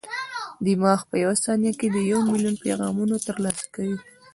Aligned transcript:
دماغ 0.65 0.99
په 1.09 1.15
یوه 1.23 1.35
ثانیه 1.43 1.73
کې 1.79 1.87
یو 2.11 2.19
ملیون 2.29 2.55
پیغامونه 2.65 3.15
ترلاسه 3.27 3.65
کوي. 3.75 3.97